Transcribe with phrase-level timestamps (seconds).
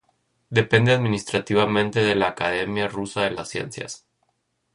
[0.49, 4.03] Depende administrativamente de la Academia rusa de las Ciencias.